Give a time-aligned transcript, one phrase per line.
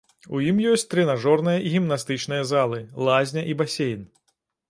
[0.35, 4.01] У ім ёсць трэнажорныя і гімнастычныя залы, лазня і басейн.